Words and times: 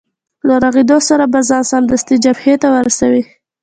له 0.47 0.55
رغېدو 0.63 0.97
سره 1.09 1.25
به 1.31 1.39
ځان 1.49 1.63
سمدستي 1.71 2.15
جبهې 2.23 2.55
ته 2.61 2.67
ورسوې. 2.75 3.23